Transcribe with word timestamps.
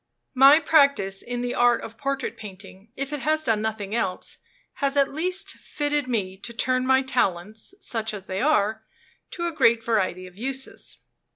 My 0.33 0.59
practice 0.59 1.21
in 1.21 1.41
the 1.41 1.53
art 1.53 1.79
of 1.81 1.95
portrait 1.95 2.35
painting, 2.35 2.91
if 2.95 3.13
it 3.13 3.19
has 3.19 3.43
done 3.43 3.61
nothing 3.61 3.93
else, 3.93 4.39
has 4.81 4.97
at 4.97 5.13
least 5.13 5.51
fitted 5.51 6.07
me 6.07 6.37
to 6.37 6.53
turn 6.53 6.87
my 6.87 7.03
talents 7.03 7.75
(such 7.81 8.11
as 8.11 8.25
they 8.25 8.41
are) 8.41 8.83
to 9.29 9.45
a 9.45 9.51
great 9.53 9.83
variety 9.83 10.25
of 10.25 10.39
uses. 10.39 10.97